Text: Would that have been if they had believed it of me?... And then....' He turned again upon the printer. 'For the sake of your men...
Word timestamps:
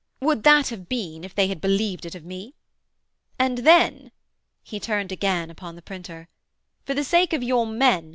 Would 0.19 0.41
that 0.41 0.69
have 0.69 0.89
been 0.89 1.23
if 1.23 1.35
they 1.35 1.45
had 1.47 1.61
believed 1.61 2.07
it 2.07 2.15
of 2.15 2.25
me?... 2.25 2.55
And 3.37 3.59
then....' 3.59 4.11
He 4.63 4.79
turned 4.79 5.11
again 5.11 5.51
upon 5.51 5.75
the 5.75 5.83
printer. 5.83 6.27
'For 6.85 6.95
the 6.95 7.03
sake 7.03 7.33
of 7.33 7.43
your 7.43 7.67
men... 7.67 8.09